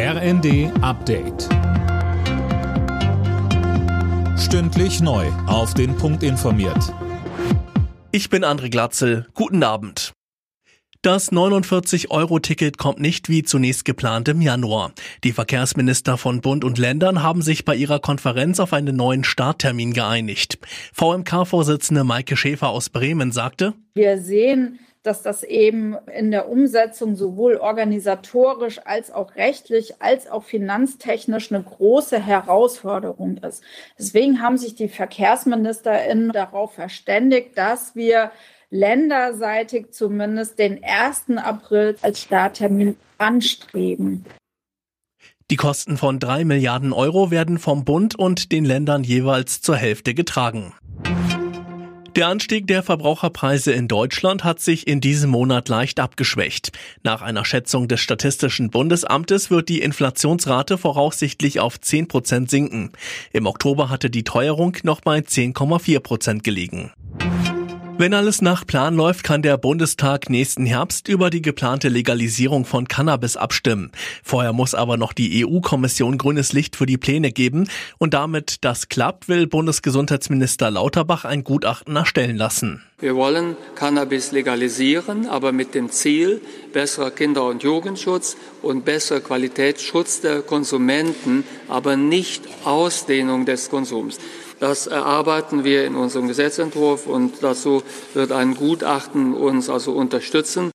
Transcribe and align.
RND 0.00 0.70
Update. 0.80 1.48
Stündlich 4.38 5.00
neu. 5.00 5.26
Auf 5.48 5.74
den 5.74 5.96
Punkt 5.96 6.22
informiert. 6.22 6.94
Ich 8.12 8.30
bin 8.30 8.44
André 8.44 8.70
Glatzel. 8.70 9.26
Guten 9.34 9.64
Abend. 9.64 10.12
Das 11.02 11.32
49-Euro-Ticket 11.32 12.78
kommt 12.78 13.00
nicht 13.00 13.28
wie 13.28 13.42
zunächst 13.42 13.84
geplant 13.84 14.28
im 14.28 14.40
Januar. 14.40 14.92
Die 15.24 15.32
Verkehrsminister 15.32 16.16
von 16.16 16.42
Bund 16.42 16.64
und 16.64 16.78
Ländern 16.78 17.24
haben 17.24 17.42
sich 17.42 17.64
bei 17.64 17.74
ihrer 17.74 17.98
Konferenz 17.98 18.60
auf 18.60 18.72
einen 18.72 18.94
neuen 18.94 19.24
Starttermin 19.24 19.94
geeinigt. 19.94 20.60
VMK-Vorsitzende 20.92 22.04
Maike 22.04 22.36
Schäfer 22.36 22.68
aus 22.68 22.88
Bremen 22.88 23.32
sagte, 23.32 23.74
Wir 23.94 24.22
sehen 24.22 24.78
dass 25.02 25.22
das 25.22 25.42
eben 25.42 25.96
in 26.14 26.30
der 26.30 26.48
Umsetzung 26.48 27.16
sowohl 27.16 27.56
organisatorisch 27.56 28.80
als 28.84 29.10
auch 29.10 29.36
rechtlich 29.36 30.00
als 30.00 30.28
auch 30.28 30.44
finanztechnisch 30.44 31.52
eine 31.52 31.62
große 31.62 32.18
Herausforderung 32.18 33.38
ist. 33.38 33.62
Deswegen 33.98 34.42
haben 34.42 34.58
sich 34.58 34.74
die 34.74 34.88
VerkehrsministerInnen 34.88 36.32
darauf 36.32 36.74
verständigt, 36.74 37.56
dass 37.56 37.94
wir 37.94 38.32
länderseitig 38.70 39.92
zumindest 39.92 40.58
den 40.58 40.82
1. 40.82 41.36
April 41.36 41.96
als 42.02 42.20
Starttermin 42.20 42.96
anstreben. 43.16 44.24
Die 45.50 45.56
Kosten 45.56 45.96
von 45.96 46.18
drei 46.18 46.44
Milliarden 46.44 46.92
Euro 46.92 47.30
werden 47.30 47.58
vom 47.58 47.86
Bund 47.86 48.14
und 48.14 48.52
den 48.52 48.66
Ländern 48.66 49.02
jeweils 49.02 49.62
zur 49.62 49.76
Hälfte 49.76 50.12
getragen. 50.12 50.74
Der 52.16 52.26
Anstieg 52.26 52.66
der 52.66 52.82
Verbraucherpreise 52.82 53.72
in 53.72 53.86
Deutschland 53.86 54.42
hat 54.42 54.60
sich 54.60 54.86
in 54.88 55.00
diesem 55.00 55.30
Monat 55.30 55.68
leicht 55.68 56.00
abgeschwächt. 56.00 56.72
Nach 57.02 57.22
einer 57.22 57.44
Schätzung 57.44 57.86
des 57.86 58.00
Statistischen 58.00 58.70
Bundesamtes 58.70 59.50
wird 59.50 59.68
die 59.68 59.82
Inflationsrate 59.82 60.78
voraussichtlich 60.78 61.60
auf 61.60 61.80
10 61.80 62.08
Prozent 62.08 62.50
sinken. 62.50 62.92
Im 63.32 63.46
Oktober 63.46 63.90
hatte 63.90 64.10
die 64.10 64.24
Teuerung 64.24 64.76
noch 64.82 65.00
bei 65.00 65.18
10,4 65.18 66.00
Prozent 66.00 66.44
gelegen. 66.44 66.92
Wenn 68.00 68.14
alles 68.14 68.42
nach 68.42 68.64
Plan 68.64 68.94
läuft, 68.94 69.24
kann 69.24 69.42
der 69.42 69.58
Bundestag 69.58 70.30
nächsten 70.30 70.66
Herbst 70.66 71.08
über 71.08 71.30
die 71.30 71.42
geplante 71.42 71.88
Legalisierung 71.88 72.64
von 72.64 72.86
Cannabis 72.86 73.36
abstimmen. 73.36 73.90
Vorher 74.22 74.52
muss 74.52 74.72
aber 74.72 74.96
noch 74.96 75.12
die 75.12 75.44
EU-Kommission 75.44 76.16
grünes 76.16 76.52
Licht 76.52 76.76
für 76.76 76.86
die 76.86 76.96
Pläne 76.96 77.32
geben. 77.32 77.68
Und 77.98 78.14
damit 78.14 78.58
das 78.64 78.88
klappt, 78.88 79.28
will 79.28 79.48
Bundesgesundheitsminister 79.48 80.70
Lauterbach 80.70 81.24
ein 81.24 81.42
Gutachten 81.42 81.96
erstellen 81.96 82.36
lassen. 82.36 82.84
Wir 83.00 83.16
wollen 83.16 83.56
Cannabis 83.74 84.30
legalisieren, 84.30 85.26
aber 85.26 85.50
mit 85.50 85.74
dem 85.74 85.90
Ziel 85.90 86.40
besserer 86.72 87.10
Kinder- 87.10 87.46
und 87.46 87.64
Jugendschutz 87.64 88.36
und 88.62 88.84
besserer 88.84 89.20
Qualitätsschutz 89.20 90.20
der 90.20 90.42
Konsumenten, 90.42 91.42
aber 91.66 91.96
nicht 91.96 92.44
Ausdehnung 92.64 93.44
des 93.44 93.70
Konsums. 93.70 94.18
Das 94.60 94.86
erarbeiten 94.86 95.62
wir 95.64 95.84
in 95.86 95.94
unserem 95.94 96.26
Gesetzentwurf 96.26 97.06
und 97.06 97.42
dazu 97.42 97.82
wird 98.14 98.32
ein 98.32 98.54
Gutachten 98.54 99.34
uns 99.34 99.70
also 99.70 99.92
unterstützen. 99.92 100.70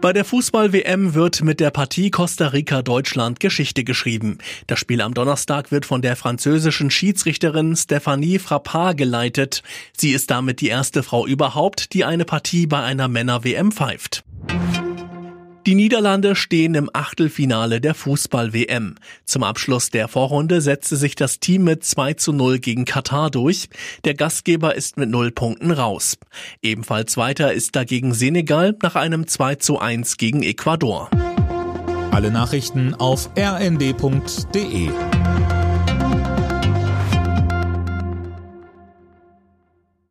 Bei 0.00 0.12
der 0.12 0.26
Fußball-WM 0.26 1.14
wird 1.14 1.42
mit 1.42 1.60
der 1.60 1.70
Partie 1.70 2.10
Costa 2.10 2.48
Rica-Deutschland 2.48 3.40
Geschichte 3.40 3.84
geschrieben. 3.84 4.36
Das 4.66 4.78
Spiel 4.78 5.00
am 5.00 5.14
Donnerstag 5.14 5.70
wird 5.70 5.86
von 5.86 6.02
der 6.02 6.14
französischen 6.14 6.90
Schiedsrichterin 6.90 7.74
Stephanie 7.74 8.38
Frappard 8.38 8.98
geleitet. 8.98 9.62
Sie 9.96 10.10
ist 10.10 10.30
damit 10.30 10.60
die 10.60 10.68
erste 10.68 11.02
Frau 11.02 11.26
überhaupt, 11.26 11.94
die 11.94 12.04
eine 12.04 12.26
Partie 12.26 12.66
bei 12.66 12.82
einer 12.82 13.08
Männer-WM 13.08 13.72
pfeift. 13.72 14.23
Die 15.66 15.74
Niederlande 15.74 16.36
stehen 16.36 16.74
im 16.74 16.90
Achtelfinale 16.92 17.80
der 17.80 17.94
Fußball-WM. 17.94 18.96
Zum 19.24 19.42
Abschluss 19.42 19.88
der 19.88 20.08
Vorrunde 20.08 20.60
setzte 20.60 20.96
sich 20.96 21.14
das 21.14 21.40
Team 21.40 21.64
mit 21.64 21.82
2 21.84 22.14
zu 22.14 22.34
0 22.34 22.58
gegen 22.58 22.84
Katar 22.84 23.30
durch. 23.30 23.70
Der 24.04 24.12
Gastgeber 24.12 24.74
ist 24.74 24.98
mit 24.98 25.08
0 25.08 25.30
Punkten 25.30 25.70
raus. 25.70 26.18
Ebenfalls 26.60 27.16
weiter 27.16 27.54
ist 27.54 27.76
dagegen 27.76 28.12
Senegal 28.12 28.76
nach 28.82 28.94
einem 28.94 29.26
2 29.26 29.54
zu 29.54 29.78
1 29.78 30.18
gegen 30.18 30.42
Ecuador. 30.42 31.08
Alle 32.10 32.30
Nachrichten 32.30 32.94
auf 32.94 33.30
rnd.de 33.38 34.90